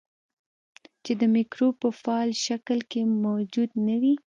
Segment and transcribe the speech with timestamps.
[1.03, 4.15] چې د مکروب په فعال شکل کې موجود نه وي.